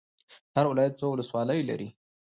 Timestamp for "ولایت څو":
0.71-1.07